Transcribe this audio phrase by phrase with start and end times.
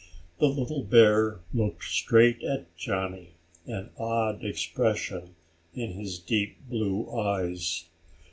[0.39, 3.35] The little bear looked straight at Johnny,
[3.67, 5.35] an odd expression
[5.75, 7.85] in his deep blue eyes.